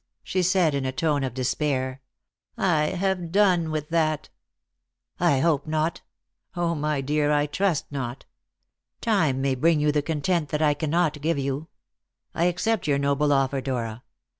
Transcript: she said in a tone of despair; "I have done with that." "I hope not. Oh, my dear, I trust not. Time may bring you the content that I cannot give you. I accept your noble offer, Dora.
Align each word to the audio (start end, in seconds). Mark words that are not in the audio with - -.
she 0.23 0.41
said 0.41 0.73
in 0.73 0.83
a 0.83 0.91
tone 0.91 1.23
of 1.23 1.35
despair; 1.35 2.01
"I 2.57 2.85
have 2.85 3.31
done 3.31 3.69
with 3.69 3.89
that." 3.89 4.29
"I 5.19 5.41
hope 5.41 5.67
not. 5.67 6.01
Oh, 6.55 6.73
my 6.73 7.01
dear, 7.01 7.31
I 7.31 7.45
trust 7.45 7.85
not. 7.91 8.25
Time 8.99 9.41
may 9.41 9.53
bring 9.53 9.79
you 9.79 9.91
the 9.91 10.01
content 10.01 10.49
that 10.49 10.61
I 10.63 10.73
cannot 10.73 11.21
give 11.21 11.37
you. 11.37 11.67
I 12.33 12.45
accept 12.45 12.87
your 12.87 12.97
noble 12.97 13.31
offer, 13.31 13.61
Dora. 13.61 14.01